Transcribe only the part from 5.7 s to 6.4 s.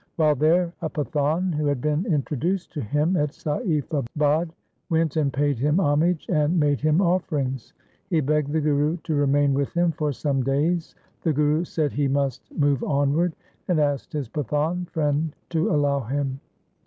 homage,